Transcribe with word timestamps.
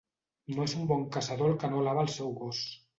No 0.55 0.65
és 0.69 0.73
bon 0.93 1.05
caçador 1.17 1.53
el 1.55 1.63
que 1.65 1.73
no 1.77 1.85
alaba 1.85 2.07
el 2.09 2.13
seu 2.19 2.37
gos. 2.45 2.69